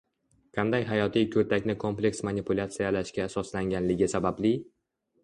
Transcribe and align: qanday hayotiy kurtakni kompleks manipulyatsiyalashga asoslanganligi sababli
qanday 0.57 0.85
hayotiy 0.91 1.27
kurtakni 1.35 1.75
kompleks 1.83 2.23
manipulyatsiyalashga 2.29 3.29
asoslanganligi 3.29 4.09
sababli 4.15 4.57